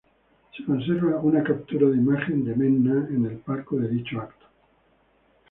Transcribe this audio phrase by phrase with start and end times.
[0.57, 4.47] Se conserva una captura de imagen de Menna en el palco de dicho acto.